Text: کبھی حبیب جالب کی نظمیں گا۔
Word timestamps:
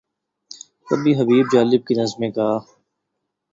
کبھی 0.89 1.11
حبیب 1.19 1.45
جالب 1.51 1.81
کی 1.87 1.93
نظمیں 1.95 2.31
گا۔ 2.35 2.49